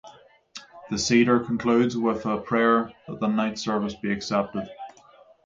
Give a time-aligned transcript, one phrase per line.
[0.89, 4.67] The Seder concludes with a prayer that the night's service be accepted.